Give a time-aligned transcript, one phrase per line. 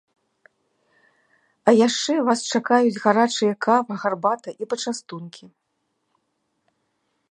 [1.69, 5.45] А яшчэ вас чакаюць гарачыя кава, гарбата і пачастункі.